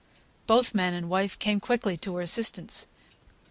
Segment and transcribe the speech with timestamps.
[0.47, 2.87] Both man and wife came quickly to her assistance.